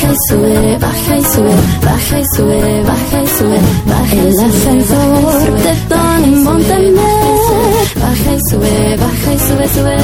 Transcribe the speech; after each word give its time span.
Baja 0.00 0.12
y 0.12 0.16
sube, 0.28 0.78
baja 0.78 1.16
y 1.16 1.24
sube, 1.24 1.54
baja 1.82 2.20
y 2.20 2.24
sube, 2.36 2.82
baja 2.84 3.22
y 3.22 3.26
sube, 3.26 3.60
baja 3.84 4.14
el 4.14 4.40
ascensor 4.40 5.52
de 5.54 5.74
Tony 5.88 6.36
Montaner. 6.36 6.94
Baja 7.96 8.32
y 8.32 8.40
sube, 8.48 8.96
baja 8.96 9.34
y 9.34 9.38
sube, 9.40 9.68
sube. 9.68 9.96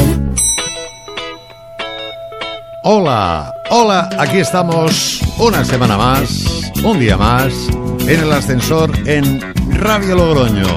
Hola, 2.82 3.54
hola, 3.70 4.10
aquí 4.18 4.38
estamos 4.38 5.20
una 5.38 5.64
semana 5.64 5.96
más, 5.96 6.72
un 6.82 6.98
día 6.98 7.16
más, 7.16 7.54
en 8.00 8.20
el 8.20 8.32
ascensor 8.32 8.90
en 9.06 9.40
Radio 9.78 10.16
Logroño. 10.16 10.76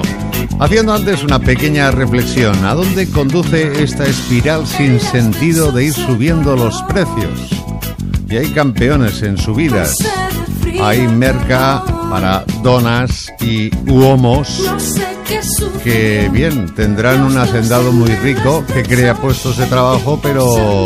Haciendo 0.60 0.94
antes 0.94 1.24
una 1.24 1.40
pequeña 1.40 1.90
reflexión, 1.90 2.64
¿a 2.64 2.74
dónde 2.74 3.10
conduce 3.10 3.82
esta 3.82 4.04
espiral 4.04 4.64
sin 4.64 5.00
sentido 5.00 5.72
de 5.72 5.86
ir 5.86 5.92
subiendo 5.92 6.54
los 6.54 6.80
precios? 6.84 7.57
Y 8.30 8.36
hay 8.36 8.50
campeones 8.50 9.22
en 9.22 9.38
subidas. 9.38 9.96
Hay 10.80 11.08
merca 11.08 11.82
para 12.10 12.44
donas 12.62 13.32
y 13.40 13.70
uomos 13.90 14.62
que 15.82 16.28
bien 16.32 16.74
tendrán 16.74 17.22
un 17.22 17.38
hacendado 17.38 17.92
muy 17.92 18.10
rico 18.16 18.64
que 18.66 18.82
crea 18.82 19.14
puestos 19.14 19.56
de 19.56 19.66
trabajo, 19.66 20.18
pero 20.22 20.84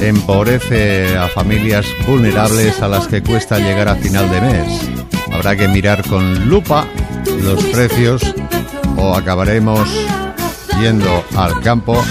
empobrece 0.00 1.16
a 1.16 1.28
familias 1.28 1.86
vulnerables 2.06 2.80
a 2.80 2.88
las 2.88 3.06
que 3.06 3.22
cuesta 3.22 3.58
llegar 3.58 3.88
a 3.88 3.96
final 3.96 4.30
de 4.30 4.40
mes. 4.40 4.88
Habrá 5.32 5.56
que 5.56 5.68
mirar 5.68 6.06
con 6.08 6.48
lupa 6.48 6.86
los 7.42 7.62
precios 7.64 8.22
o 8.96 9.14
acabaremos 9.14 9.88
yendo 10.80 11.24
al 11.36 11.60
campo 11.60 12.02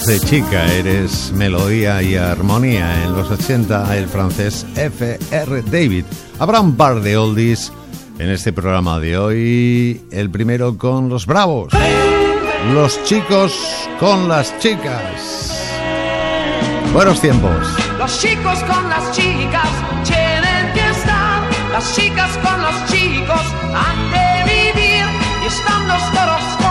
Dulce 0.06 0.27
chica, 0.27 0.67
eres 0.67 1.33
melodía 1.33 2.03
y 2.03 2.15
armonía. 2.17 3.05
En 3.05 3.15
los 3.15 3.31
80 3.31 3.97
el 3.97 4.06
francés 4.06 4.67
F.R. 4.77 5.62
David. 5.62 6.05
Habrá 6.39 6.61
un 6.61 6.77
par 6.77 7.01
de 7.01 7.17
oldies 7.17 7.73
en 8.19 8.29
este 8.29 8.53
programa 8.53 9.01
de 9.01 9.17
hoy. 9.17 10.03
El 10.11 10.29
primero 10.29 10.77
con 10.77 11.09
los 11.09 11.25
bravos. 11.25 11.73
Los 12.75 13.03
chicos 13.05 13.89
con 13.99 14.29
las 14.29 14.59
chicas. 14.59 15.59
Buenos 16.93 17.23
tiempos. 17.23 17.67
Los 17.99 18.21
chicos 18.21 18.59
con 18.65 18.87
las 18.91 19.11
chicas 19.12 19.71
tienen 20.05 20.73
que 20.75 20.91
estar. 20.91 21.50
Las 21.73 21.97
chicas 21.97 22.37
con 22.43 22.61
los 22.61 22.93
chicos 22.93 23.41
han 23.75 24.11
de 24.11 24.53
vivir. 24.53 25.07
Y 25.45 25.47
están 25.47 25.89
los 25.89 26.03
toros 26.12 26.63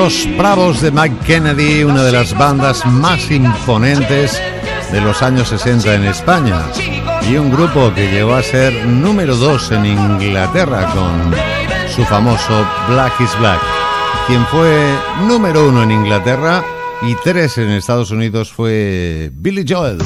Los 0.00 0.28
Bravos 0.38 0.80
de 0.80 0.92
Mike 0.92 1.16
Kennedy, 1.26 1.82
una 1.82 2.04
de 2.04 2.12
las 2.12 2.32
bandas 2.38 2.86
más 2.86 3.32
imponentes 3.32 4.40
de 4.92 5.00
los 5.00 5.22
años 5.22 5.48
60 5.48 5.92
en 5.92 6.04
España. 6.04 6.62
Y 7.28 7.34
un 7.36 7.50
grupo 7.50 7.92
que 7.92 8.08
llegó 8.08 8.34
a 8.34 8.42
ser 8.44 8.86
número 8.86 9.34
2 9.34 9.72
en 9.72 9.86
Inglaterra 9.86 10.88
con 10.94 11.34
su 11.92 12.04
famoso 12.04 12.64
Black 12.88 13.20
is 13.20 13.36
Black. 13.40 13.60
Quien 14.28 14.46
fue 14.46 14.80
número 15.26 15.68
1 15.68 15.82
en 15.82 15.90
Inglaterra 15.90 16.64
y 17.02 17.16
3 17.24 17.58
en 17.58 17.70
Estados 17.70 18.12
Unidos 18.12 18.52
fue 18.52 19.32
Billy 19.34 19.64
Joel. 19.68 19.98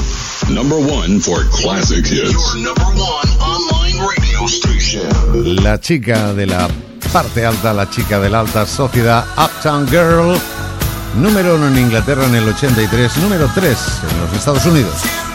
Number 0.49 0.79
one 0.79 1.19
for 1.19 1.47
classic 1.61 2.03
hits. 2.07 2.31
Your 2.31 2.57
number 2.57 2.87
one 2.95 3.29
online 3.39 3.99
radio 3.99 4.47
station. 4.47 5.63
La 5.63 5.79
chica 5.79 6.33
de 6.33 6.47
la 6.47 6.67
parte 7.11 7.45
alta, 7.45 7.73
la 7.73 7.89
chica 7.89 8.19
de 8.19 8.29
la 8.29 8.39
alta 8.39 8.65
sociedad, 8.65 9.25
Uptown 9.37 9.87
Girl. 9.87 10.39
Número 11.15 11.55
1 11.55 11.67
en 11.67 11.77
Inglaterra 11.77 12.25
en 12.25 12.35
el 12.35 12.47
83, 12.47 13.17
número 13.17 13.49
3 13.53 13.77
en 14.11 14.21
los 14.21 14.33
Estados 14.33 14.65
Unidos. 14.65 15.32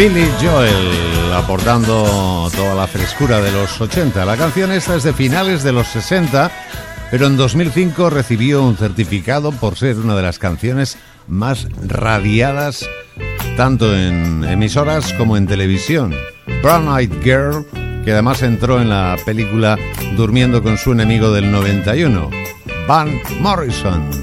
Billy 0.00 0.26
Joel, 0.40 1.34
aportando 1.34 2.48
toda 2.56 2.74
la 2.74 2.86
frescura 2.86 3.42
de 3.42 3.52
los 3.52 3.78
80. 3.78 4.24
La 4.24 4.38
canción 4.38 4.72
esta 4.72 4.96
es 4.96 5.02
de 5.02 5.12
finales 5.12 5.62
de 5.62 5.72
los 5.72 5.88
60, 5.88 6.50
pero 7.10 7.26
en 7.26 7.36
2005 7.36 8.08
recibió 8.08 8.62
un 8.62 8.78
certificado 8.78 9.52
por 9.52 9.76
ser 9.76 9.98
una 9.98 10.16
de 10.16 10.22
las 10.22 10.38
canciones 10.38 10.96
más 11.28 11.68
radiadas 11.86 12.88
tanto 13.58 13.94
en 13.94 14.42
emisoras 14.44 15.12
como 15.12 15.36
en 15.36 15.46
televisión. 15.46 16.14
Brown 16.62 16.88
Eyed 16.98 17.22
Girl, 17.22 17.66
que 18.02 18.12
además 18.12 18.40
entró 18.40 18.80
en 18.80 18.88
la 18.88 19.18
película 19.26 19.76
Durmiendo 20.16 20.62
con 20.62 20.78
su 20.78 20.92
enemigo 20.92 21.30
del 21.30 21.52
91, 21.52 22.30
Van 22.88 23.20
Morrison. 23.40 24.19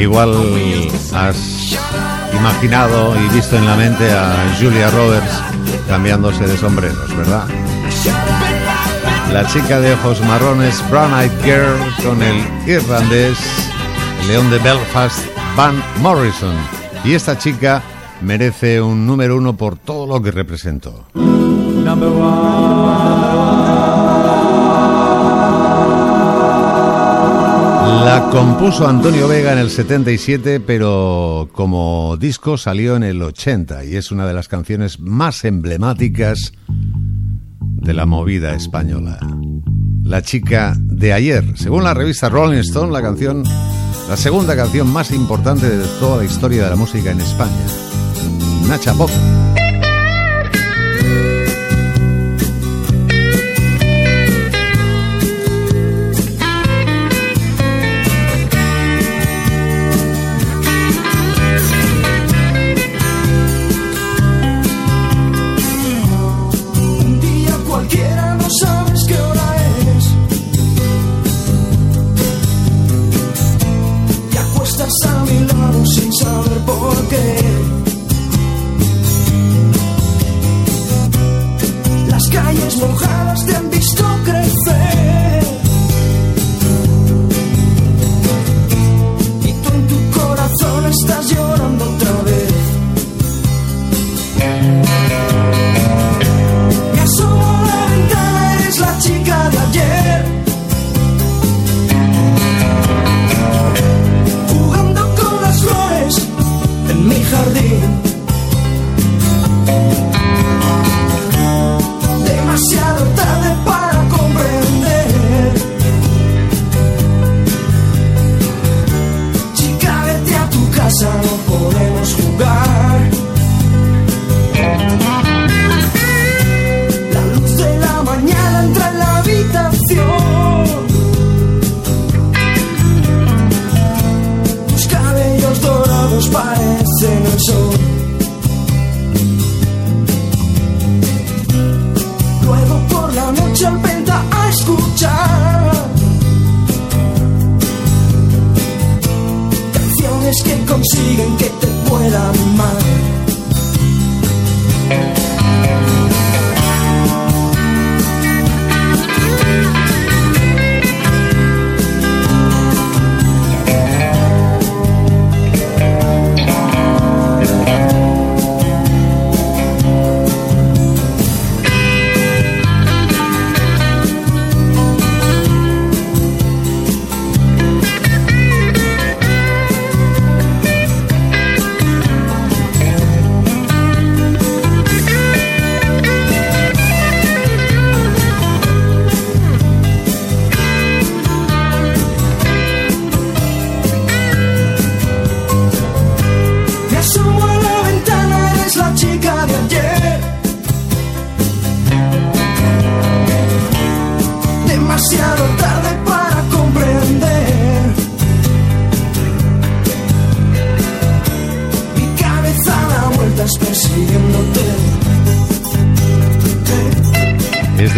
Igual 0.00 0.34
has 1.12 1.78
imaginado 2.34 3.14
y 3.20 3.34
visto 3.34 3.56
en 3.58 3.66
la 3.66 3.76
mente 3.76 4.10
a 4.10 4.56
Julia 4.58 4.90
Roberts 4.90 5.42
cambiándose 5.88 6.46
de 6.46 6.56
sombreros, 6.56 7.14
¿verdad? 7.18 7.44
La 9.30 9.46
chica 9.46 9.78
de 9.78 9.92
ojos 9.92 10.22
marrones, 10.22 10.82
Brown 10.90 11.12
Eyed 11.12 11.30
Girl, 11.44 11.78
con 12.02 12.22
el 12.22 12.42
irlandés 12.66 13.36
León 14.26 14.50
de 14.50 14.58
Belfast, 14.58 15.18
Van 15.54 15.74
Morrison. 16.00 16.54
Y 17.04 17.12
esta 17.12 17.36
chica 17.36 17.82
merece 18.22 18.80
un 18.80 19.06
número 19.06 19.36
uno 19.36 19.54
por 19.54 19.76
todo 19.76 20.06
lo 20.06 20.22
que 20.22 20.30
representó. 20.30 21.04
La 28.04 28.28
compuso 28.30 28.88
Antonio 28.88 29.28
Vega 29.28 29.52
en 29.52 29.58
el 29.58 29.70
77, 29.70 30.60
pero 30.60 31.50
como 31.52 32.16
disco 32.18 32.56
salió 32.56 32.96
en 32.96 33.02
el 33.02 33.22
80 33.22 33.84
y 33.84 33.96
es 33.96 34.10
una 34.10 34.26
de 34.26 34.32
las 34.32 34.48
canciones 34.48 35.00
más 35.00 35.44
emblemáticas 35.44 36.52
de 36.66 37.92
la 37.92 38.06
movida 38.06 38.54
española. 38.54 39.18
La 40.02 40.22
chica 40.22 40.74
de 40.78 41.12
ayer, 41.12 41.44
según 41.56 41.84
la 41.84 41.92
revista 41.92 42.30
Rolling 42.30 42.60
Stone, 42.60 42.90
la 42.90 43.02
canción, 43.02 43.44
la 44.08 44.16
segunda 44.16 44.56
canción 44.56 44.90
más 44.90 45.10
importante 45.12 45.68
de 45.68 45.84
toda 46.00 46.16
la 46.18 46.24
historia 46.24 46.64
de 46.64 46.70
la 46.70 46.76
música 46.76 47.10
en 47.10 47.20
España. 47.20 47.66
Nacha 48.66 48.94
Pop. 48.94 49.10
Calles 82.50 82.76
mojadas 82.78 83.46
te 83.46 83.54
han 83.54 83.70
visto 83.70 84.04
crecer. 84.24 84.89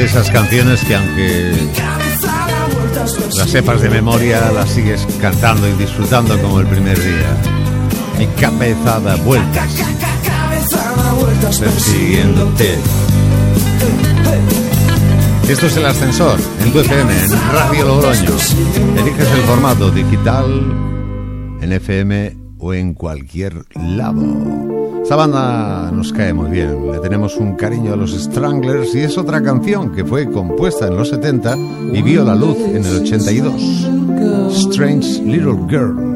Esas 0.04 0.30
canciones 0.30 0.84
que 0.84 0.96
aunque 0.96 1.52
las 3.36 3.50
sepas 3.50 3.80
de 3.80 3.88
memoria, 3.88 4.50
las 4.52 4.70
sigues 4.70 5.06
cantando 5.20 5.68
y 5.68 5.72
disfrutando 5.72 6.40
como 6.40 6.60
el 6.60 6.66
primer 6.66 6.98
día. 7.00 7.36
Mi 8.18 8.26
cabeza 8.40 9.00
da 9.00 9.16
vueltas, 9.16 9.74
Cabeza 10.24 10.92
da 10.96 11.12
vueltas 11.12 11.58
persiguiéndote. 11.60 12.78
Esto 15.48 15.66
es 15.66 15.76
el 15.76 15.86
ascensor 15.86 16.38
en 16.60 16.72
tu 16.72 16.80
FM, 16.80 17.24
en 17.24 17.52
Radio 17.52 17.84
Logroño. 17.86 18.30
Eliges 18.98 19.30
el 19.30 19.42
formato 19.42 19.90
digital, 19.90 20.46
en 21.60 21.72
FM 21.72 22.36
o 22.58 22.74
en 22.74 22.94
cualquier 22.94 23.64
lado. 23.76 24.71
Esta 25.02 25.16
banda 25.16 25.90
nos 25.90 26.12
cae 26.12 26.32
muy 26.32 26.50
bien, 26.50 26.90
le 26.90 26.98
tenemos 27.00 27.36
un 27.36 27.56
cariño 27.56 27.92
a 27.92 27.96
los 27.96 28.12
Stranglers 28.12 28.94
y 28.94 29.00
es 29.00 29.18
otra 29.18 29.42
canción 29.42 29.92
que 29.92 30.04
fue 30.04 30.30
compuesta 30.30 30.86
en 30.86 30.96
los 30.96 31.08
70 31.08 31.56
y 31.92 32.02
vio 32.02 32.24
la 32.24 32.34
luz 32.34 32.56
en 32.58 32.84
el 32.84 33.02
82. 33.02 33.88
Strange 34.68 35.22
Little 35.22 35.58
Girl. 35.68 36.12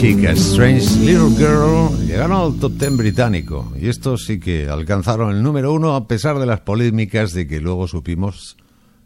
Chica, 0.00 0.30
Strange 0.32 0.88
Little 1.00 1.36
Girl, 1.36 1.90
llegaron 2.06 2.32
al 2.32 2.58
top 2.58 2.72
10 2.72 2.96
británico 2.96 3.70
y 3.78 3.90
estos 3.90 4.24
sí 4.24 4.40
que 4.40 4.66
alcanzaron 4.66 5.30
el 5.30 5.42
número 5.42 5.74
uno 5.74 5.94
a 5.94 6.08
pesar 6.08 6.38
de 6.38 6.46
las 6.46 6.60
polémicas 6.60 7.34
de 7.34 7.46
que 7.46 7.60
luego 7.60 7.86
supimos 7.86 8.56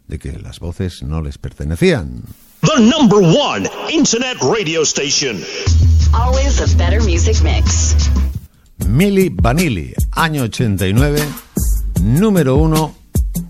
de 0.06 0.20
que 0.20 0.38
las 0.38 0.60
voces 0.60 1.02
no 1.02 1.20
les 1.20 1.36
pertenecían. 1.36 2.22
The 2.60 2.80
number 2.80 3.18
one 3.18 3.68
internet 3.92 4.36
radio 4.40 4.82
station. 4.82 5.42
Always 6.12 6.60
a 6.60 6.66
better 6.76 7.02
music 7.02 7.42
mix. 7.42 7.96
Milli 8.86 9.30
Vanilli, 9.30 9.94
año 10.12 10.44
89, 10.44 11.20
número 12.02 12.54
uno 12.54 12.94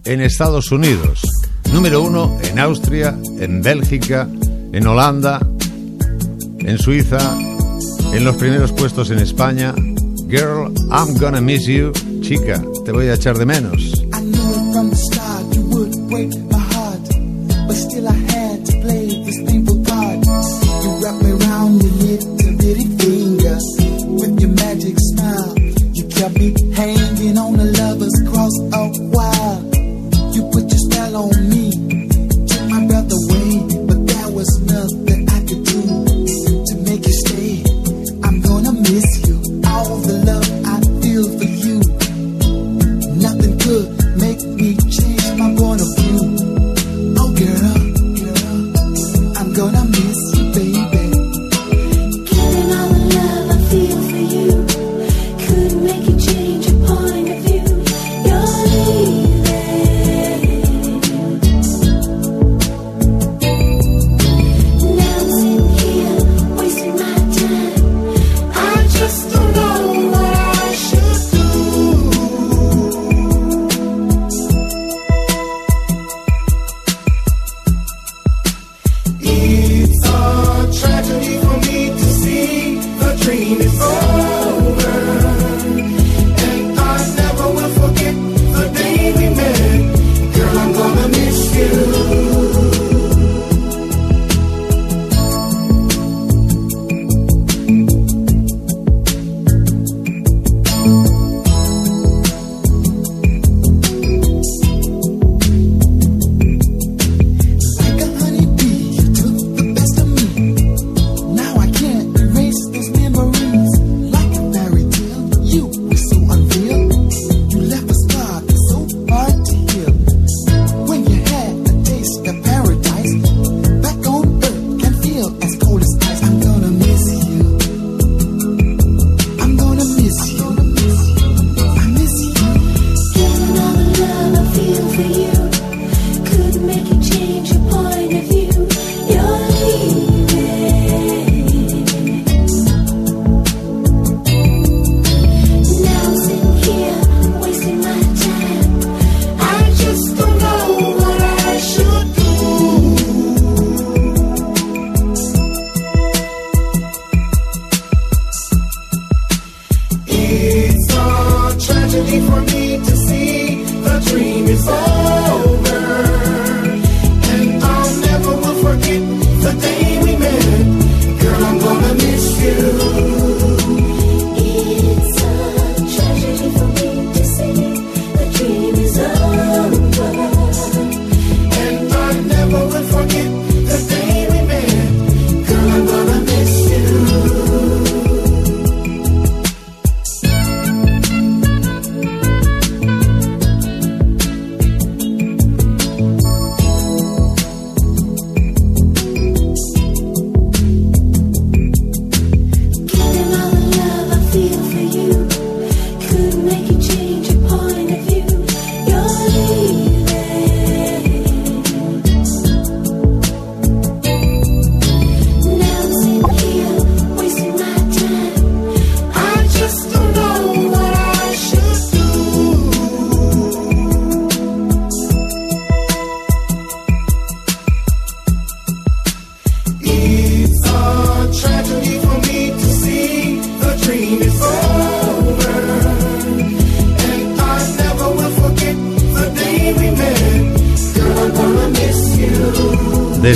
en 0.06 0.22
Estados 0.22 0.72
Unidos, 0.72 1.20
número 1.74 2.00
uno 2.00 2.38
en 2.42 2.58
Austria, 2.58 3.14
en 3.38 3.60
Bélgica, 3.60 4.26
en 4.72 4.86
Holanda, 4.86 5.40
en 6.64 6.78
Suiza, 6.78 7.18
en 8.12 8.24
los 8.24 8.36
primeros 8.36 8.72
puestos 8.72 9.10
en 9.10 9.18
España. 9.18 9.74
Girl, 10.28 10.72
I'm 10.90 11.16
gonna 11.18 11.40
miss 11.40 11.66
you. 11.66 11.92
Chica, 12.22 12.62
te 12.84 12.92
voy 12.92 13.06
a 13.06 13.14
echar 13.14 13.36
de 13.38 13.46
menos. 13.46 14.04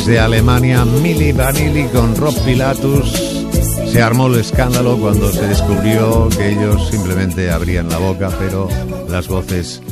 Desde 0.09 0.21
Alemania, 0.21 0.87
Milli 0.87 1.33
Vanilli 1.33 1.87
con 1.88 2.16
Rob 2.16 2.35
Pilatus. 2.42 3.12
Se 3.92 4.01
armó 4.01 4.29
el 4.29 4.40
escándalo 4.40 4.97
cuando 4.97 5.31
se 5.31 5.47
descubrió 5.47 6.31
que 6.31 6.53
ellos 6.53 6.88
simplemente 6.88 7.51
abrían 7.51 7.90
la 7.90 7.99
boca, 7.99 8.31
pero 8.38 8.71
las 9.11 9.29
voces 9.29 9.83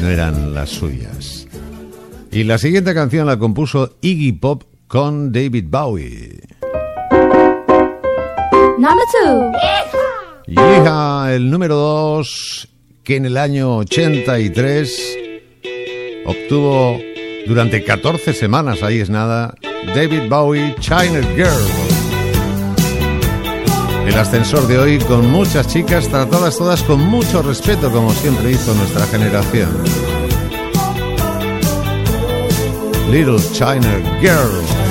no 0.00 0.08
eran 0.08 0.54
las 0.54 0.70
suyas. 0.70 1.48
Y 2.30 2.44
la 2.44 2.58
siguiente 2.58 2.94
canción 2.94 3.26
la 3.26 3.36
compuso 3.36 3.96
Iggy 4.00 4.34
Pop 4.34 4.62
con 4.86 5.32
David 5.32 5.64
Bowie. 5.66 6.38
Number 8.78 9.04
two. 9.10 9.50
El 11.32 11.50
número 11.50 11.74
2, 11.74 12.68
que 13.02 13.16
en 13.16 13.26
el 13.26 13.36
año 13.36 13.78
83 13.78 15.18
obtuvo 16.26 17.00
durante 17.46 17.84
14 17.84 18.32
semanas, 18.32 18.82
ahí 18.82 19.00
es 19.00 19.10
nada, 19.10 19.54
David 19.94 20.28
Bowie, 20.28 20.74
China 20.80 21.20
Girl. 21.34 21.64
El 24.06 24.18
ascensor 24.18 24.66
de 24.66 24.78
hoy 24.78 24.98
con 24.98 25.30
muchas 25.30 25.66
chicas 25.66 26.08
tratadas 26.08 26.58
todas 26.58 26.82
con 26.82 27.00
mucho 27.00 27.42
respeto, 27.42 27.90
como 27.90 28.10
siempre 28.12 28.50
hizo 28.52 28.74
nuestra 28.74 29.06
generación. 29.06 29.70
Little 33.10 33.38
China 33.52 34.00
Girl. 34.20 34.84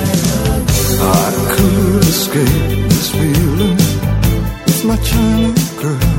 I 1.00 2.00
escape 2.00 2.88
this 2.88 3.10
feeling 3.10 3.76
my 4.84 4.96
China 4.98 5.54
girl. 5.80 6.13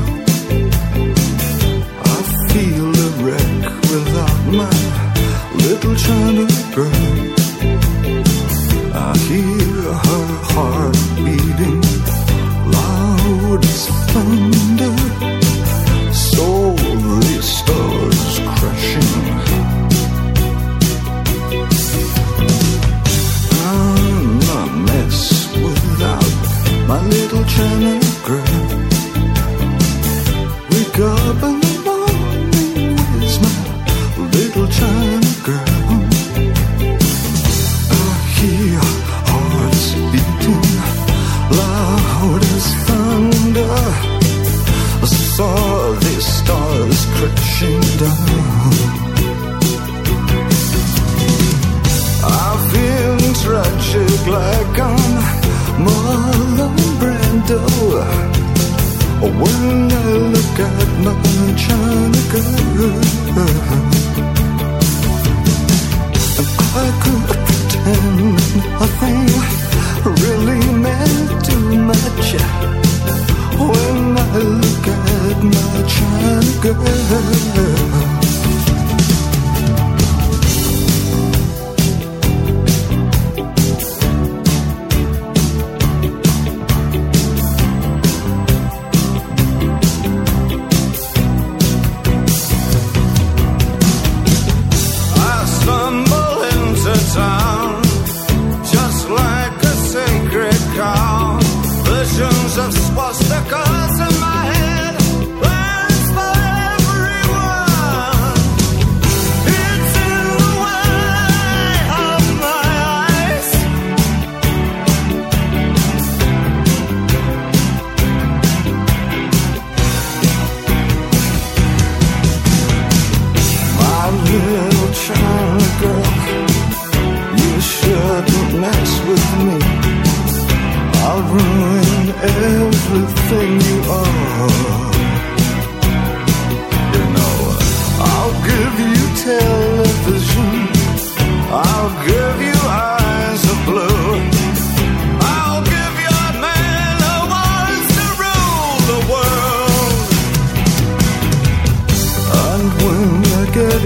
China. 6.76 6.88
I 8.92 9.16
hear 9.28 9.94
her 10.06 10.26
heart 10.52 10.96
beating 11.24 11.80
loud 12.70 13.64
as 13.64 13.86
thunder. 14.12 14.45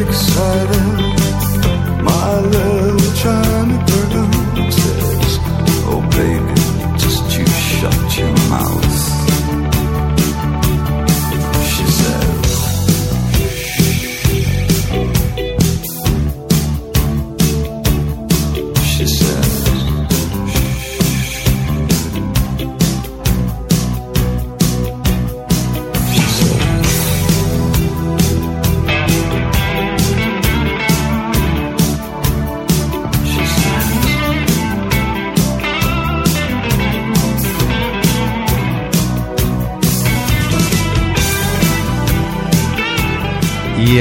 Get 0.01 0.09
excited, 0.09 2.03
my 2.03 2.41
little 2.41 3.13
China 3.17 3.85
girl 3.87 4.71
says, 4.73 5.39
Oh 5.93 6.01
baby, 6.13 6.55
just 6.99 7.37
you 7.37 7.47
shut 7.47 8.19
your 8.19 8.33
mouth. 8.49 9.00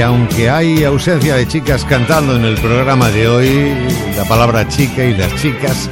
Y 0.00 0.02
aunque 0.02 0.48
hay 0.48 0.82
ausencia 0.84 1.34
de 1.34 1.46
chicas 1.46 1.84
cantando 1.84 2.34
en 2.34 2.42
el 2.42 2.54
programa 2.58 3.10
de 3.10 3.28
hoy, 3.28 3.74
la 4.16 4.24
palabra 4.24 4.66
chica 4.66 5.04
y 5.04 5.14
las 5.14 5.30
chicas 5.42 5.90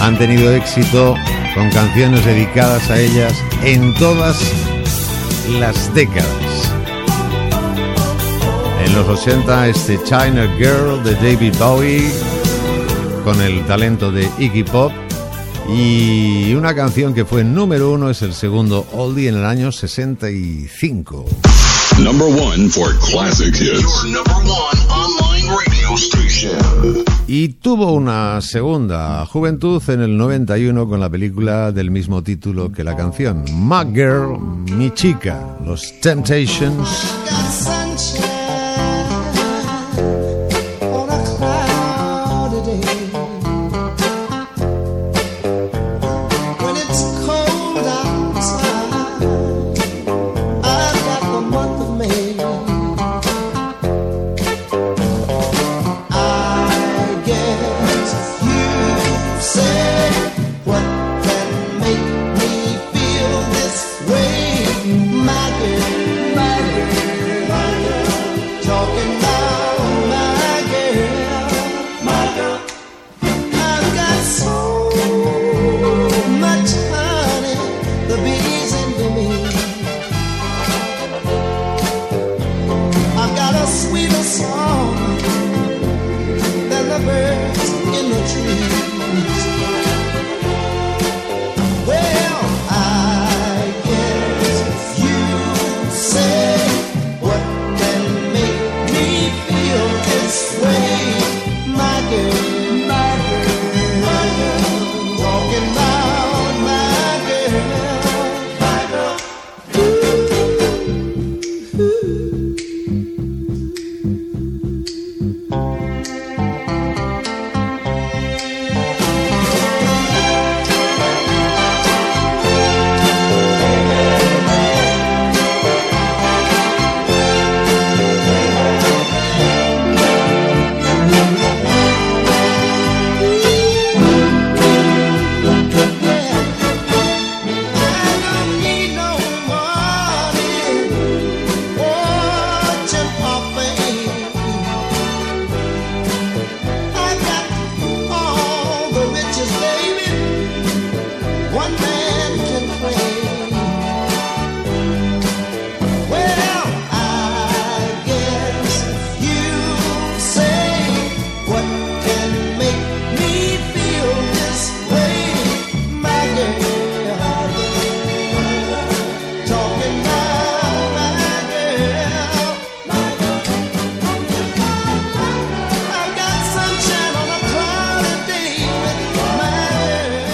han 0.00 0.16
tenido 0.16 0.50
éxito 0.52 1.14
con 1.54 1.68
canciones 1.68 2.24
dedicadas 2.24 2.88
a 2.88 2.98
ellas 2.98 3.34
en 3.62 3.92
todas 3.96 4.40
las 5.60 5.94
décadas. 5.94 6.24
En 8.86 8.94
los 8.94 9.06
80 9.06 9.68
este 9.68 10.02
China 10.04 10.50
Girl 10.56 11.04
de 11.04 11.14
David 11.16 11.56
Bowie 11.58 12.10
con 13.22 13.42
el 13.42 13.66
talento 13.66 14.10
de 14.10 14.30
Iggy 14.38 14.62
Pop 14.62 14.92
y 15.68 16.54
una 16.54 16.74
canción 16.74 17.12
que 17.12 17.26
fue 17.26 17.44
número 17.44 17.92
uno 17.92 18.08
es 18.08 18.22
el 18.22 18.32
segundo 18.32 18.86
oldie 18.94 19.28
en 19.28 19.34
el 19.34 19.44
año 19.44 19.72
65. 19.72 21.26
Number 22.02 22.26
one 22.26 22.68
for 22.68 22.92
classic 23.00 23.54
hits. 23.56 23.80
Your 23.80 24.12
number 24.12 24.36
one 24.44 24.78
online 24.90 25.48
radio 25.48 25.96
station. 25.96 27.04
Y 27.26 27.48
tuvo 27.48 27.92
una 27.92 28.40
segunda 28.42 29.24
juventud 29.24 29.82
en 29.88 30.02
el 30.02 30.16
91 30.16 30.88
con 30.88 31.00
la 31.00 31.08
película 31.08 31.72
del 31.72 31.90
mismo 31.90 32.22
título 32.22 32.70
que 32.70 32.84
la 32.84 32.94
canción, 32.94 33.44
My 33.66 33.84
Girl, 33.94 34.38
Mi 34.76 34.90
Chica, 34.92 35.56
Los 35.64 35.98
Temptations. 36.00 37.85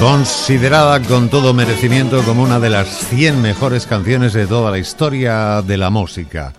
Considerada 0.02 1.00
con 1.00 1.28
todo 1.28 1.54
merecimiento 1.54 2.24
como 2.24 2.42
una 2.42 2.58
de 2.58 2.70
las 2.70 2.88
100 3.06 3.40
mejores 3.40 3.86
canciones 3.86 4.32
de 4.32 4.48
toda 4.48 4.72
la 4.72 4.78
historia 4.78 5.62
de 5.62 5.76
la 5.76 5.90
música. 5.90 6.52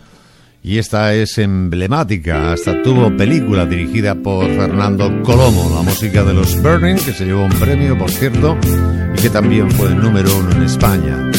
Y 0.64 0.78
esta 0.78 1.14
es 1.14 1.38
emblemática, 1.38 2.54
hasta 2.54 2.82
tuvo 2.82 3.16
película 3.18 3.66
dirigida 3.66 4.16
por 4.16 4.46
Fernando 4.46 5.22
Colomo, 5.24 5.70
la 5.76 5.82
música 5.82 6.24
de 6.24 6.34
los 6.34 6.56
Burning, 6.62 6.96
que 6.96 7.12
se 7.12 7.26
llevó 7.26 7.44
un 7.44 7.52
premio, 7.60 7.98
por 7.98 8.10
cierto, 8.10 8.58
y 9.14 9.22
que 9.22 9.30
también 9.30 9.70
fue 9.72 9.90
el 9.90 10.00
número 10.00 10.38
uno 10.38 10.52
en 10.52 10.64
España. 10.64 11.30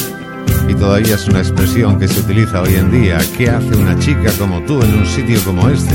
Y 0.68 0.74
todavía 0.74 1.14
es 1.14 1.26
una 1.26 1.38
expresión 1.38 1.98
que 1.98 2.06
se 2.06 2.20
utiliza 2.20 2.60
hoy 2.60 2.74
en 2.74 2.90
día. 2.90 3.18
¿Qué 3.34 3.48
hace 3.48 3.74
una 3.76 3.98
chica 3.98 4.30
como 4.38 4.60
tú 4.64 4.82
en 4.82 4.92
un 4.94 5.06
sitio 5.06 5.42
como 5.42 5.70
este? 5.70 5.94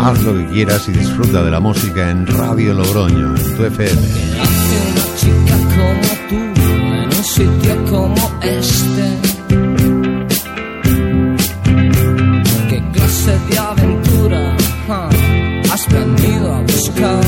Haz 0.00 0.20
lo 0.22 0.36
que 0.36 0.46
quieras 0.48 0.88
y 0.88 0.92
disfruta 0.92 1.44
de 1.44 1.50
la 1.52 1.60
música 1.60 2.10
en 2.10 2.26
Radio 2.26 2.74
Logroño, 2.74 3.36
en 3.36 3.56
tu 3.56 3.64
FM. 3.66 4.61
Chica 5.22 5.56
como 5.76 6.08
tú 6.28 6.40
en 7.00 7.08
un 7.18 7.24
sitio 7.36 7.74
como 7.90 8.24
este? 8.42 9.06
¿Qué 12.68 12.78
clase 12.94 13.32
de 13.48 13.58
aventura 13.58 14.56
ah, 14.88 15.10
has 15.72 15.84
venido 15.88 16.54
a 16.54 16.60
buscar? 16.72 17.24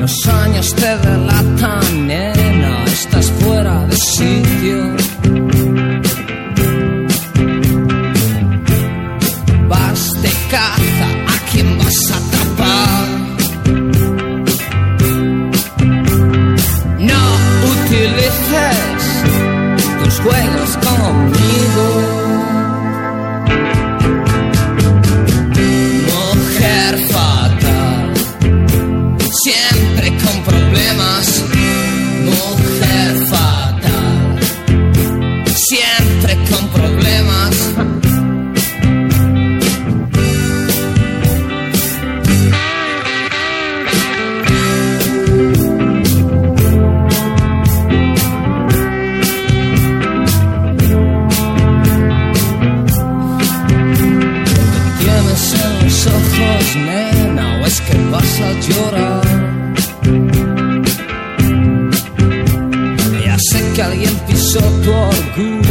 Los 0.00 0.28
años 0.28 0.74
te 0.80 0.90
delatan, 1.08 1.89
que 57.90 57.98
vas 58.10 58.40
a 58.40 58.52
llorar. 58.66 59.22
Ya 63.24 63.36
sé 63.38 63.72
que 63.74 63.82
alguien 63.82 64.16
pisó 64.26 64.60
tu 64.84 64.90
orgullo 64.92 65.69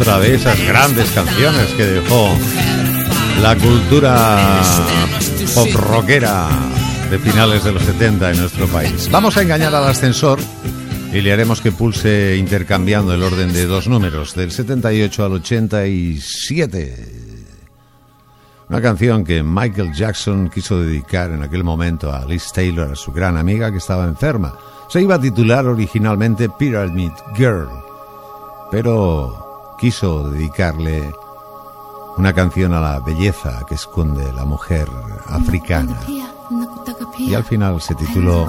Otra 0.00 0.20
de 0.20 0.34
esas 0.34 0.64
grandes 0.64 1.10
canciones 1.10 1.66
que 1.76 1.84
dejó 1.84 2.28
la 3.42 3.56
cultura 3.56 4.62
pop 5.56 5.68
rockera 5.74 6.48
de 7.10 7.18
finales 7.18 7.64
de 7.64 7.72
los 7.72 7.82
70 7.82 8.30
en 8.30 8.38
nuestro 8.38 8.68
país. 8.68 9.08
Vamos 9.10 9.36
a 9.36 9.42
engañar 9.42 9.74
al 9.74 9.88
ascensor 9.88 10.38
y 11.12 11.20
le 11.20 11.32
haremos 11.32 11.60
que 11.60 11.72
pulse 11.72 12.36
intercambiando 12.36 13.12
el 13.12 13.24
orden 13.24 13.52
de 13.52 13.66
dos 13.66 13.88
números, 13.88 14.36
del 14.36 14.52
78 14.52 15.24
al 15.24 15.32
87. 15.32 17.14
Una 18.68 18.80
canción 18.80 19.24
que 19.24 19.42
Michael 19.42 19.92
Jackson 19.92 20.48
quiso 20.48 20.80
dedicar 20.80 21.32
en 21.32 21.42
aquel 21.42 21.64
momento 21.64 22.12
a 22.12 22.24
Liz 22.24 22.52
Taylor, 22.52 22.92
a 22.92 22.96
su 22.96 23.10
gran 23.10 23.36
amiga 23.36 23.72
que 23.72 23.78
estaba 23.78 24.04
enferma. 24.04 24.56
Se 24.88 25.02
iba 25.02 25.16
a 25.16 25.20
titular 25.20 25.66
originalmente 25.66 26.48
Pyramid 26.56 27.10
Girl, 27.36 27.68
pero 28.70 29.47
quiso 29.78 30.28
dedicarle 30.28 31.14
una 32.16 32.32
canción 32.32 32.74
a 32.74 32.80
la 32.80 33.00
belleza 33.00 33.64
que 33.68 33.76
esconde 33.76 34.32
la 34.32 34.44
mujer 34.44 34.88
africana. 35.26 35.98
Y 37.18 37.34
al 37.34 37.44
final 37.44 37.80
se 37.80 37.94
tituló 37.94 38.48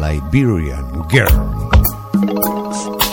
Liberian 0.00 1.08
Girl. 1.08 3.03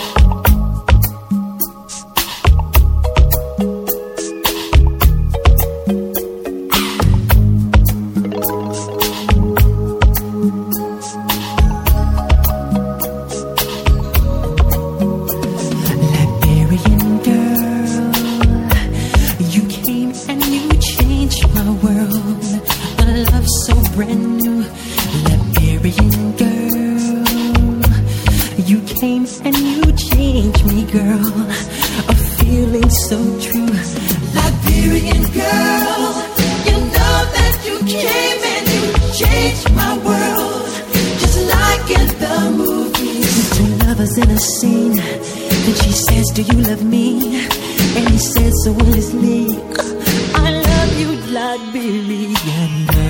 You, 51.54 51.58
Liberian 51.58 52.86
girl." 52.86 53.01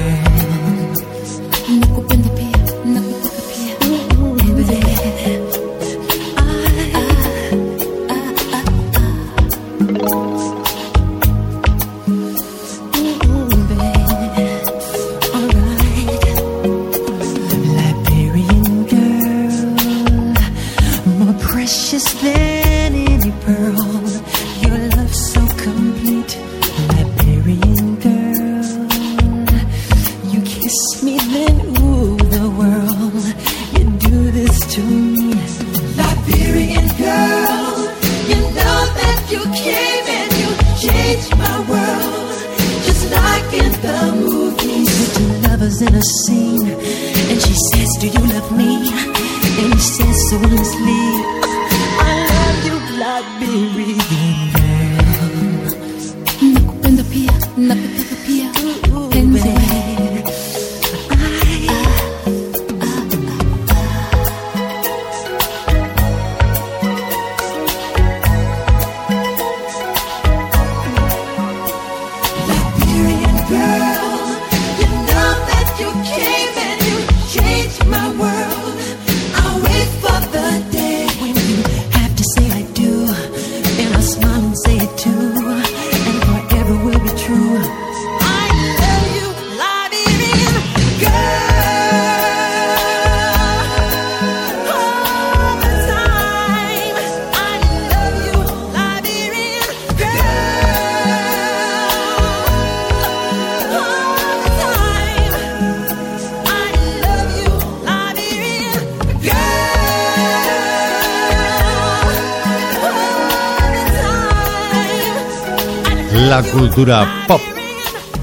La 116.33 116.43
cultura 116.43 117.27
pop 117.29 117.43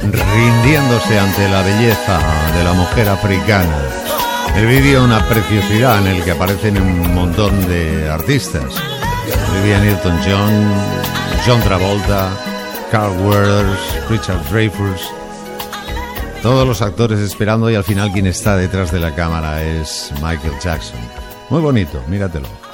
rindiéndose 0.01 1.20
ante 1.20 1.47
la 1.47 1.62
belleza 1.62 2.20
de 2.57 2.64
la 2.64 2.74
mujer 2.74 3.07
africana. 3.07 3.78
El 4.55 4.66
vídeo 4.66 5.03
una 5.03 5.24
preciosidad 5.30 5.99
en 5.99 6.16
el 6.16 6.24
que 6.24 6.32
aparecen 6.32 6.82
un 6.82 7.14
montón 7.14 7.68
de 7.68 8.10
artistas. 8.10 8.64
Olivia 9.51 9.80
Newton-John, 9.82 10.74
John 11.45 11.62
Travolta, 11.62 12.32
Carl 12.89 13.16
Weathers, 13.22 14.10
Richard 14.10 14.43
Dreyfuss. 14.49 15.12
Todos 16.41 16.68
los 16.68 16.82
actores 16.82 17.20
esperando 17.20 17.70
y 17.70 17.76
al 17.76 17.84
final 17.84 18.12
quien 18.12 18.26
está 18.26 18.57
detrás 18.57 18.91
de 18.91 19.01
la 19.01 19.14
cámara 19.14 19.62
es 19.62 20.12
Michael 20.16 20.60
Jackson. 20.60 20.99
Muy 21.51 21.62
bonito, 21.62 22.03
míratelo. 22.07 22.69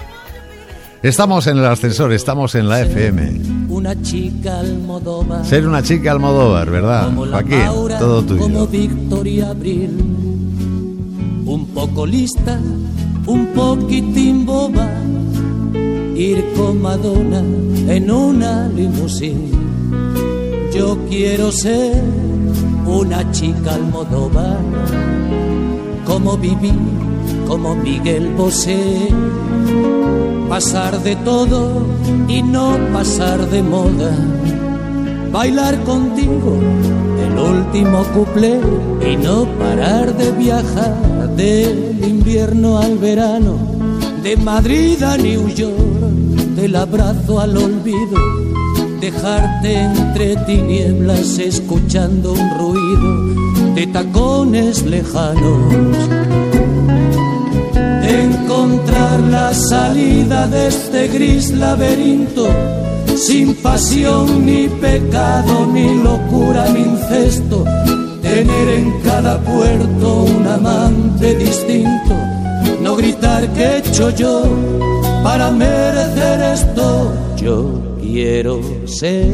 Estamos 1.06 1.46
en 1.46 1.60
el 1.60 1.66
ascensor, 1.66 2.12
estamos 2.14 2.56
en 2.56 2.68
la 2.68 2.82
FM. 2.82 3.70
Una 3.70 4.02
chica 4.02 4.60
Almodóvar. 4.60 5.46
Ser 5.46 5.68
una 5.68 5.84
chica 5.84 6.12
Almodóvar, 6.12 6.68
¿verdad? 6.72 7.14
Joaquín, 7.14 7.60
Maura, 7.60 8.00
todo 8.00 8.24
tuyo. 8.24 8.42
Como 8.42 8.66
Victoria 8.66 9.52
Abril. 9.52 9.92
Un 11.46 11.68
poco 11.76 12.08
lista, 12.08 12.60
un 13.28 13.46
poquitín 13.54 14.48
boba. 14.48 14.90
Ir 16.16 16.44
con 16.58 16.82
Madonna 16.82 17.44
en 17.94 18.10
una 18.10 18.68
limusín. 18.70 19.52
Yo 20.74 20.98
quiero 21.08 21.52
ser 21.52 22.02
una 22.88 23.32
chica 23.32 23.76
Almodóvar. 23.76 24.58
Como 26.04 26.36
Viví, 26.36 26.74
como 27.46 27.76
Miguel 27.76 28.34
Bosé. 28.36 29.08
Pasar 30.50 31.02
de 31.02 31.16
todo 31.18 31.86
y 32.28 32.42
no 32.42 32.78
pasar 32.94 33.50
de 33.50 33.62
moda 33.64 34.16
bailar 35.36 35.78
contigo 35.84 36.58
el 37.28 37.38
último 37.38 38.04
cuplé 38.14 38.58
y 39.06 39.18
no 39.18 39.46
parar 39.60 40.16
de 40.16 40.32
viajar 40.32 41.30
del 41.36 42.02
invierno 42.08 42.78
al 42.78 42.98
verano, 42.98 43.58
de 44.24 44.38
Madrid 44.38 45.04
a 45.04 45.18
New 45.18 45.50
York, 45.50 45.76
del 46.56 46.78
abrazo 46.78 47.42
al 47.42 47.58
olvido, 47.58 48.18
dejarte 49.02 49.82
entre 49.82 50.38
tinieblas 50.38 51.38
escuchando 51.38 52.32
un 52.32 52.58
ruido 52.58 53.74
de 53.76 53.88
tacones 53.88 54.84
lejanos. 54.86 56.45
La 59.18 59.54
salida 59.54 60.46
de 60.48 60.68
este 60.68 61.08
gris 61.08 61.52
laberinto 61.52 62.48
sin 63.16 63.56
pasión 63.56 64.46
ni 64.46 64.68
pecado 64.68 65.66
ni 65.72 66.04
locura 66.04 66.68
ni 66.70 66.82
incesto. 66.82 67.64
Tener 68.22 68.70
en 68.70 69.00
cada 69.02 69.40
puerto 69.40 70.24
un 70.24 70.46
amante 70.48 71.36
distinto 71.36 72.14
no 72.82 72.96
gritar 72.96 73.48
que 73.54 73.64
he 73.64 73.78
hecho 73.78 74.10
yo 74.12 74.44
para 75.24 75.50
merecer 75.50 76.42
esto. 76.54 77.14
Yo 77.38 77.82
quiero 78.02 78.60
ser 78.86 79.32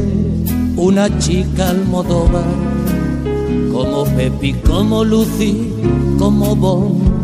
una 0.76 1.06
chica 1.18 1.70
almodóvar 1.70 2.44
como 3.72 4.04
Pepi 4.04 4.52
como 4.54 5.04
Lucy 5.04 5.72
como 6.18 6.54
Bon 6.54 7.21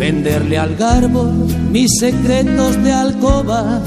venderle 0.00 0.56
al 0.56 0.76
garbo 0.76 1.24
mis 1.70 1.90
secretos 2.00 2.82
de 2.82 2.90
alcoba 2.90 3.82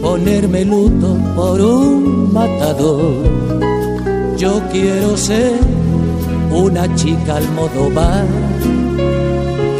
ponerme 0.00 0.64
luto 0.64 1.18
por 1.34 1.60
un 1.60 2.32
matador. 2.32 3.24
Yo 4.38 4.62
quiero 4.70 5.16
ser 5.16 5.58
una 6.52 6.94
chica 6.94 7.36
almodóvar 7.36 8.26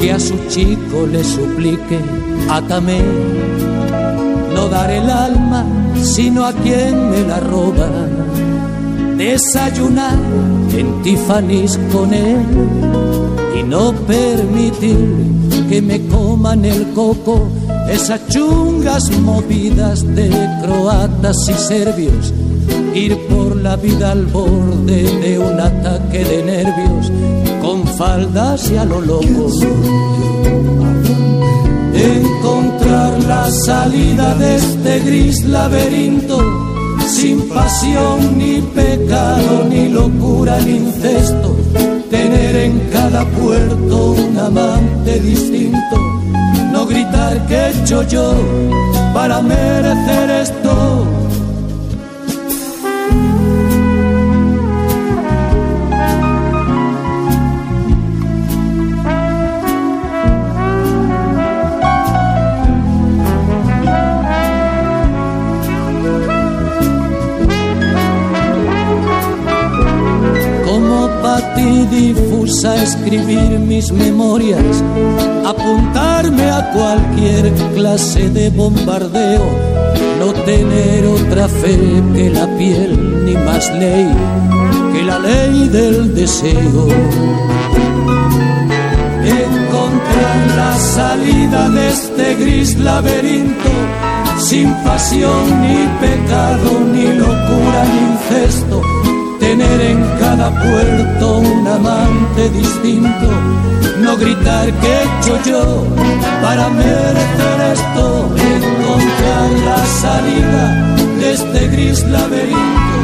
que 0.01 0.13
a 0.13 0.19
su 0.19 0.37
chico 0.49 1.07
le 1.07 1.23
suplique, 1.23 2.01
átame, 2.51 3.01
no 4.55 4.69
dar 4.69 4.91
el 4.91 5.09
alma, 5.09 5.65
sino 6.03 6.47
a 6.47 6.53
quien 6.53 7.11
me 7.11 7.21
la 7.23 7.39
roba. 7.39 7.89
Desayunar 9.17 10.19
en 10.77 11.03
Tiffany's 11.03 11.79
con 11.93 12.13
él 12.13 13.08
y 13.57 13.63
no 13.63 13.93
permitir 13.93 14.99
que 15.69 15.83
me 15.83 16.07
coman 16.07 16.65
el 16.65 16.93
coco 16.93 17.49
esas 17.89 18.27
chungas 18.29 19.11
movidas 19.21 20.05
de 20.15 20.29
croatas 20.63 21.37
y 21.49 21.55
serbios, 21.55 22.35
ir 22.95 23.17
por 23.29 23.57
la 23.57 23.77
vida 23.77 24.13
al 24.13 24.27
borde 24.27 25.03
de 25.21 25.39
un 25.39 25.59
ataque 25.59 26.25
de 26.25 26.45
nervios, 26.45 27.11
con 27.63 27.87
faldas 27.87 28.71
y 28.71 28.77
a 28.77 28.85
lo 28.85 29.01
loco. 29.01 29.51
encontrar 31.95 33.23
la 33.25 33.51
salida 33.51 34.35
de 34.35 34.57
este 34.57 35.01
gris 35.01 35.45
laberinto, 35.45 36.39
sin 37.07 37.49
pasión 37.49 38.37
ni 38.37 38.61
pecado, 38.61 39.65
ni 39.69 39.89
locura 39.89 40.61
ni 40.61 40.77
incesto, 40.77 41.57
tener 42.11 42.57
en 42.57 42.79
cada 42.91 43.25
puerto 43.25 44.13
un 44.13 44.39
amante 44.39 45.21
distinto, 45.21 45.97
no 46.73 46.87
gritar 46.87 47.47
que 47.47 47.55
he 47.55 47.71
hecho 47.71 48.03
yo 48.03 48.35
para 49.15 49.41
merecer 49.41 50.31
esto. 50.31 51.07
Difusa 72.49 72.83
escribir 72.83 73.59
mis 73.59 73.93
memorias, 73.93 74.83
apuntarme 75.45 76.51
a 76.51 76.71
cualquier 76.73 77.53
clase 77.75 78.31
de 78.31 78.49
bombardeo, 78.49 79.45
no 80.19 80.33
tener 80.45 81.07
otra 81.07 81.47
fe 81.47 81.77
que 82.15 82.31
la 82.31 82.47
piel 82.57 83.25
ni 83.27 83.35
más 83.35 83.71
ley 83.79 84.09
que 84.93 85.03
la 85.03 85.19
ley 85.19 85.69
del 85.69 86.15
deseo. 86.15 86.89
Encontrar 89.45 90.39
la 90.57 90.79
salida 90.79 91.69
de 91.69 91.89
este 91.89 92.35
gris 92.37 92.79
laberinto, 92.79 93.71
sin 94.39 94.73
pasión 94.85 95.45
ni 95.61 95.87
pecado, 96.01 96.81
ni 96.93 97.09
locura 97.13 97.81
ni 97.93 97.99
incesto, 98.13 98.98
tener 99.59 99.81
en 99.81 100.03
cada 100.21 100.51
puerto 100.51 101.39
un 101.39 101.67
amante 101.67 102.49
distinto, 102.51 103.29
no 104.01 104.17
gritar 104.17 104.73
que 104.81 104.87
he 104.87 105.03
hecho 105.03 105.39
yo 105.45 105.87
para 106.41 106.69
merecer 106.69 107.61
esto, 107.73 108.35
encontrar 108.37 109.51
la 109.65 109.87
salida 109.87 110.97
de 111.19 111.33
este 111.33 111.69
gris 111.69 112.05
laberinto, 112.05 112.99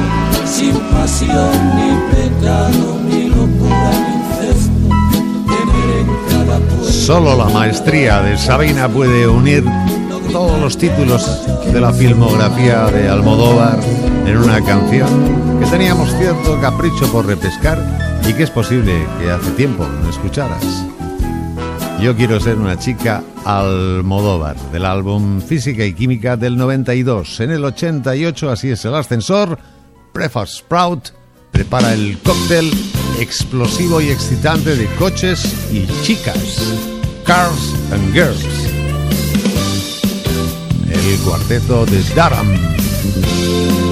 sin 0.47 0.75
pasión 0.93 1.51
ni 1.75 1.91
pecado, 2.15 3.01
ni 3.09 3.29
locura 3.29 3.91
ni 4.05 4.47
incesto, 4.47 4.89
tener 5.47 5.99
en 5.99 6.07
cada 6.29 6.59
puerto. 6.59 6.93
Solo 6.93 7.37
la 7.37 7.47
maestría 7.47 8.23
de 8.23 8.39
Sabina 8.39 8.89
puede 8.89 9.27
unir 9.27 9.65
todos 10.31 10.61
los 10.61 10.79
títulos 10.79 11.43
de 11.73 11.81
la 11.81 11.93
filmografía 11.93 12.87
de 12.87 13.09
Almodóvar 13.09 13.79
en 14.27 14.37
una 14.37 14.61
canción 14.63 15.54
que 15.65 15.71
teníamos 15.71 16.15
cierto 16.17 16.61
capricho 16.61 17.11
por 17.11 17.27
repescar 17.27 17.79
y 18.29 18.33
que 18.35 18.43
es 18.43 18.51
posible 18.51 19.07
que 19.19 19.31
hace 19.31 19.51
tiempo 19.53 19.87
no 19.87 20.11
escucharas. 20.11 20.63
Yo 22.01 22.15
quiero 22.17 22.41
ser 22.41 22.57
una 22.59 22.79
chica 22.79 23.23
Almodóvar, 23.45 24.57
del 24.73 24.85
álbum 24.85 25.41
Física 25.41 25.85
y 25.85 25.95
Química 25.95 26.37
del 26.37 26.57
92. 26.57 27.41
En 27.41 27.51
el 27.51 27.65
88, 27.65 28.51
así 28.51 28.71
es 28.71 28.85
el 28.85 28.95
ascensor, 28.95 29.59
Prefab 30.13 30.47
Sprout 30.47 31.11
prepara 31.51 31.95
el 31.95 32.19
cóctel 32.19 32.71
explosivo 33.21 34.01
y 34.01 34.11
excitante 34.11 34.77
de 34.77 34.87
coches 34.97 35.45
y 35.73 35.87
chicas, 36.03 36.75
Cars 37.25 37.75
and 37.93 38.13
Girls. 38.13 38.45
El 40.91 41.19
cuarteto 41.21 41.87
de 41.87 42.03
Durham. 42.15 43.84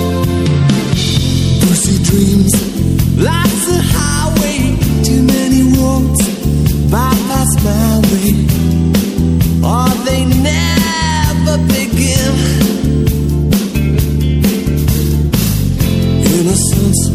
Dreams, 2.13 2.53
lots 3.17 3.69
of 3.75 3.81
highway, 3.97 4.77
too 5.03 5.23
many 5.23 5.63
roads, 5.79 6.21
bypass 6.91 7.51
my 7.65 8.01
way, 8.13 8.33
or 9.65 9.89
they 10.05 10.23
never 10.27 11.57
begin. 11.73 12.35
Innocence, 16.35 17.12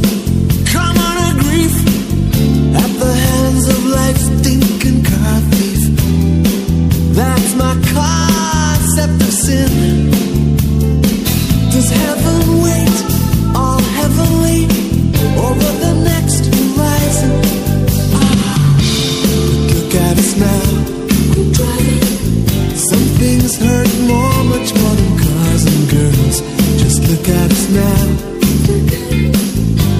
now. 27.69 28.27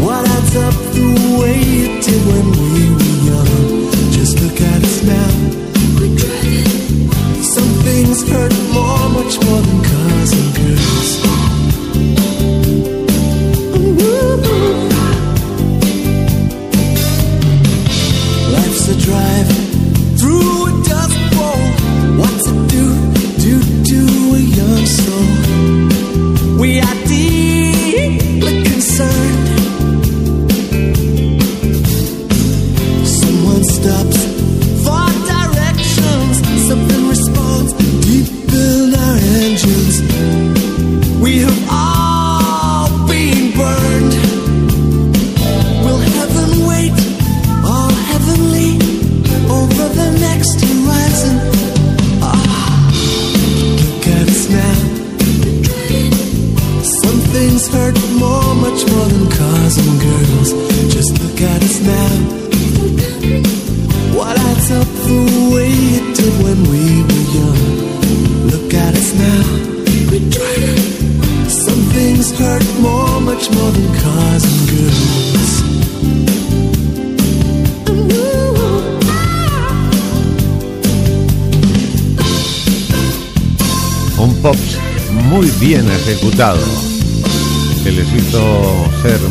What 0.04 0.28
adds 0.28 0.56
up 0.56 0.74
the 0.94 1.38
way 1.40 1.60
it 1.60 2.04
did 2.04 2.22
when 2.28 2.52
we 2.52 2.87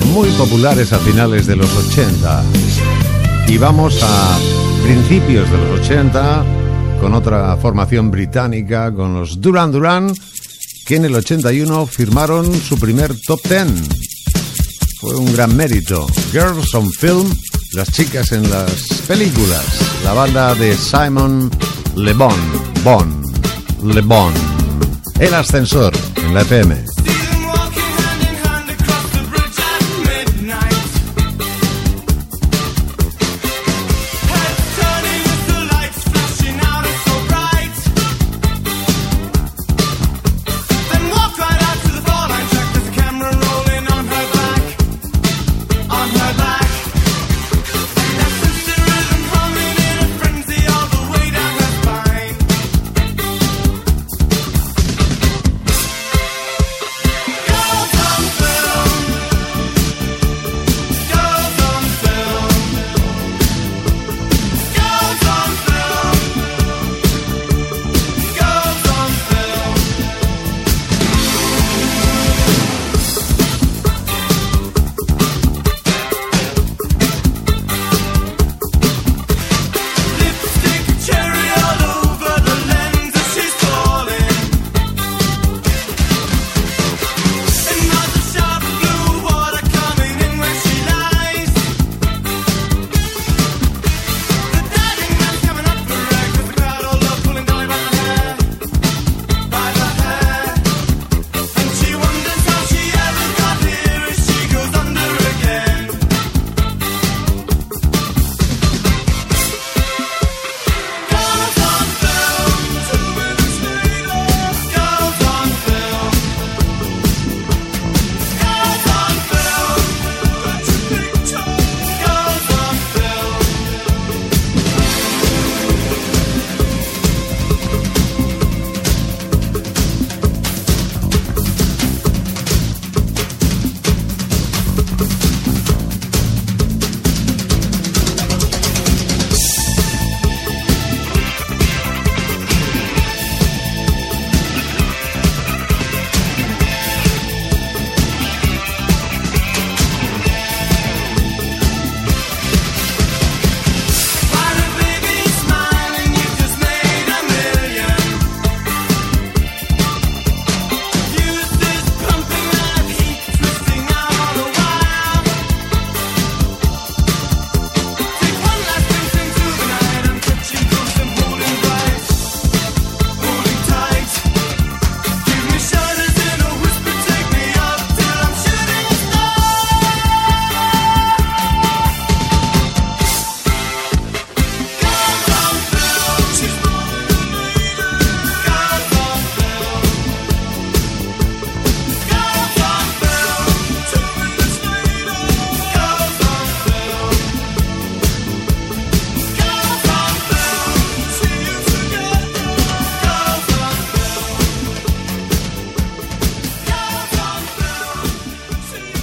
muy 0.06 0.30
populares 0.30 0.92
a 0.92 0.98
finales 0.98 1.46
de 1.46 1.56
los 1.56 1.70
80. 1.74 2.44
Y 3.48 3.58
vamos 3.58 3.98
a 4.02 4.38
principios 4.82 5.50
de 5.50 5.58
los 5.58 5.80
80 5.80 6.44
con 7.00 7.14
otra 7.14 7.56
formación 7.58 8.10
británica, 8.10 8.92
con 8.92 9.14
los 9.14 9.40
Duran 9.40 9.70
Duran, 9.72 10.14
que 10.86 10.96
en 10.96 11.04
el 11.04 11.14
81 11.14 11.86
firmaron 11.86 12.54
su 12.54 12.78
primer 12.78 13.20
top 13.20 13.40
10. 13.46 13.66
Fue 15.00 15.14
un 15.16 15.32
gran 15.32 15.54
mérito. 15.54 16.06
Girls 16.32 16.74
on 16.74 16.90
Film, 16.90 17.30
las 17.72 17.90
chicas 17.92 18.32
en 18.32 18.48
las 18.48 18.72
películas. 19.06 19.64
La 20.04 20.14
banda 20.14 20.54
de 20.54 20.74
Simon 20.74 21.50
Le 21.96 22.14
Bon, 22.14 22.34
Bon, 22.82 23.22
Le 23.84 24.00
Bon. 24.00 24.32
El 25.18 25.34
ascensor 25.34 25.92
en 26.24 26.34
la 26.34 26.40
FM. 26.42 26.95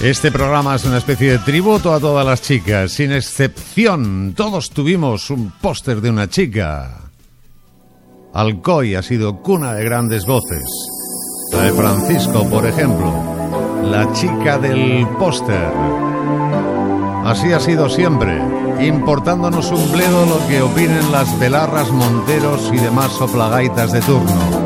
Este 0.04 0.30
programa 0.30 0.74
es 0.74 0.84
una 0.84 0.98
especie 0.98 1.30
de 1.30 1.38
tributo 1.38 1.94
a 1.94 1.98
todas 1.98 2.26
las 2.26 2.42
chicas, 2.42 2.92
sin 2.92 3.10
excepción. 3.10 4.34
Todos 4.36 4.68
tuvimos 4.68 5.30
un 5.30 5.50
póster 5.50 6.02
de 6.02 6.10
una 6.10 6.28
chica. 6.28 7.00
Alcoy 8.34 8.96
ha 8.96 9.02
sido 9.02 9.40
cuna 9.40 9.72
de 9.72 9.82
grandes 9.82 10.26
voces. 10.26 10.62
La 11.52 11.62
de 11.62 11.72
Francisco, 11.72 12.46
por 12.50 12.66
ejemplo. 12.66 13.10
La 13.82 14.12
chica 14.12 14.58
del 14.58 15.08
póster. 15.18 15.72
Así 17.24 17.54
ha 17.54 17.58
sido 17.58 17.88
siempre, 17.88 18.38
importándonos 18.86 19.70
un 19.70 19.90
bledo 19.90 20.26
lo 20.26 20.46
que 20.48 20.60
opinen 20.60 21.12
las 21.12 21.38
velarras, 21.38 21.90
monteros 21.90 22.70
y 22.74 22.76
demás 22.76 23.10
soplagaitas 23.10 23.92
de 23.92 24.02
turno. 24.02 24.63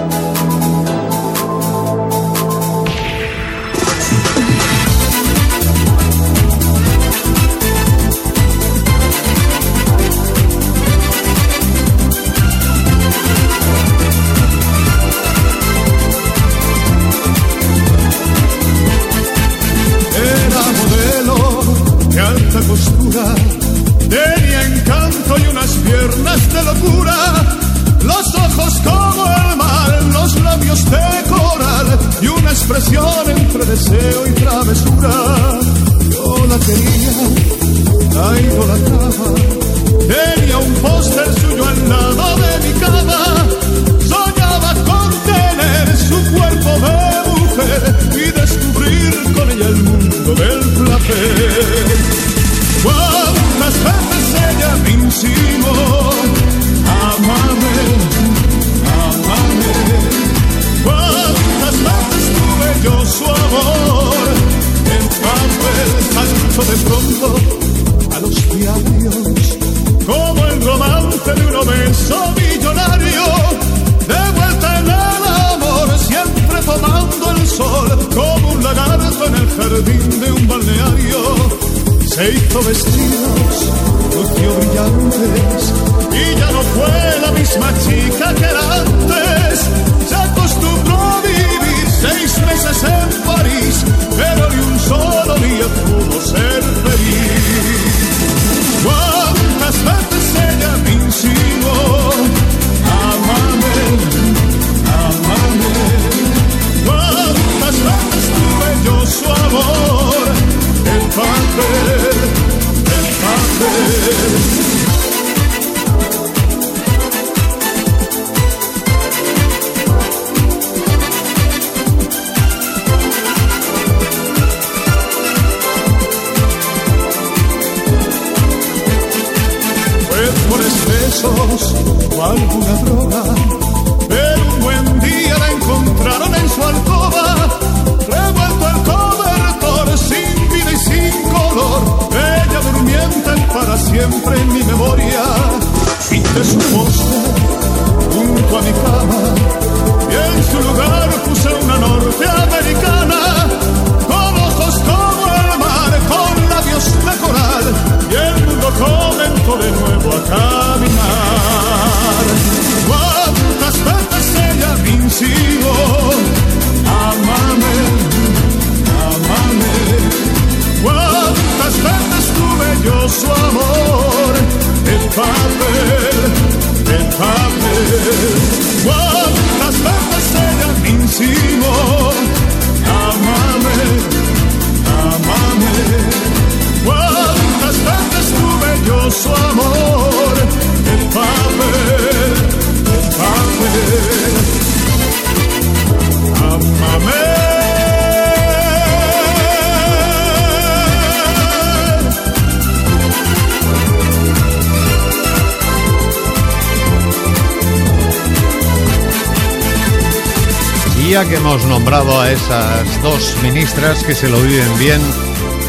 ministras 213.52 214.04
que 214.04 214.14
se 214.14 214.28
lo 214.28 214.42
viven 214.42 214.78
bien 214.78 215.00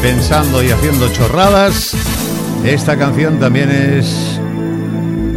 pensando 0.02 0.62
y 0.62 0.70
haciendo 0.70 1.10
chorradas. 1.14 1.96
Esta 2.62 2.98
canción 2.98 3.40
también 3.40 3.70
es 3.70 4.38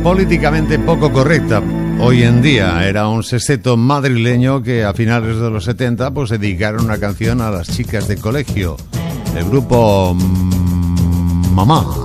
políticamente 0.03 0.77
poco 0.77 1.09
correcta. 1.09 1.61
Hoy 2.01 2.23
en 2.23 2.41
día 2.41 2.85
era 2.85 3.07
un 3.07 3.23
sexteto 3.23 3.77
madrileño 3.77 4.61
que 4.61 4.83
a 4.83 4.93
finales 4.93 5.37
de 5.39 5.49
los 5.49 5.63
70 5.63 6.11
pues 6.11 6.31
dedicaron 6.31 6.83
una 6.83 6.97
canción 6.97 7.39
a 7.39 7.49
las 7.49 7.69
chicas 7.69 8.09
de 8.09 8.17
colegio. 8.17 8.75
El 9.37 9.45
grupo 9.45 10.13
Mamá. 10.13 12.02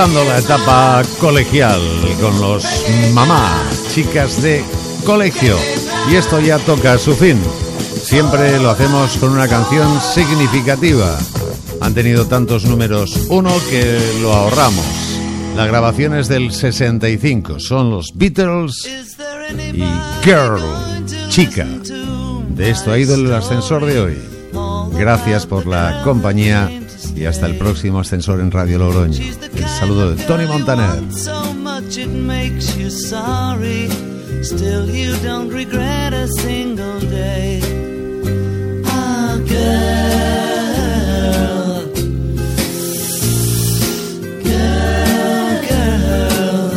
La 0.00 0.38
etapa 0.38 1.02
colegial 1.20 1.78
con 2.22 2.40
los 2.40 2.64
mamá, 3.12 3.62
chicas 3.94 4.40
de 4.40 4.64
colegio. 5.04 5.58
Y 6.10 6.14
esto 6.14 6.40
ya 6.40 6.58
toca 6.58 6.96
su 6.96 7.14
fin. 7.14 7.38
Siempre 8.02 8.58
lo 8.60 8.70
hacemos 8.70 9.18
con 9.18 9.28
una 9.28 9.46
canción 9.46 10.00
significativa. 10.00 11.18
Han 11.82 11.92
tenido 11.92 12.26
tantos 12.26 12.64
números 12.64 13.26
uno 13.28 13.52
que 13.68 14.00
lo 14.22 14.32
ahorramos. 14.32 14.86
La 15.54 15.66
grabación 15.66 16.14
es 16.14 16.28
del 16.28 16.50
65. 16.50 17.60
Son 17.60 17.90
los 17.90 18.12
Beatles 18.14 18.88
y 19.74 19.84
Girl, 20.24 20.62
chica. 21.28 21.66
De 22.48 22.70
esto 22.70 22.92
ha 22.92 22.98
ido 22.98 23.16
el 23.16 23.30
ascensor 23.34 23.84
de 23.84 24.00
hoy. 24.00 24.18
Gracias 24.98 25.44
por 25.44 25.66
la 25.66 26.00
compañía 26.04 26.70
y 27.14 27.26
hasta 27.26 27.44
el 27.44 27.56
próximo 27.56 28.00
ascensor 28.00 28.40
en 28.40 28.50
Radio 28.50 28.78
Logroño. 28.78 29.49
saludo 29.80 30.14
de 30.14 30.24
Tony 30.24 30.46
Montaner. 30.46 31.00
Still 34.42 34.88
you 34.88 35.14
don't 35.22 35.50
regret 35.50 36.14
a 36.14 36.26
single 36.26 36.98
day. 37.00 37.60
Ah, 38.86 39.36
girl. 39.46 40.30
Girl, 44.42 45.60
girl. 45.68 46.70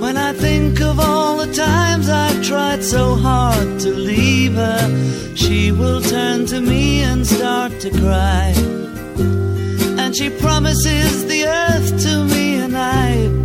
When 0.00 0.16
I 0.18 0.32
think 0.34 0.80
of 0.82 1.00
all 1.00 1.38
the 1.38 1.50
times 1.54 2.10
I've 2.10 2.42
tried 2.42 2.84
so 2.84 3.14
hard 3.14 3.80
to 3.80 3.90
leave 3.94 4.54
her, 4.56 4.88
she 5.34 5.72
will 5.72 6.02
turn 6.02 6.44
to 6.46 6.60
me 6.60 7.02
and 7.02 7.26
start 7.26 7.80
to 7.80 7.90
cry. 7.90 8.59
And 10.10 10.16
she 10.16 10.28
promises 10.28 11.28
the 11.28 11.46
earth 11.46 12.02
to 12.02 12.24
me, 12.24 12.56
and 12.56 12.76
I 12.76 13.39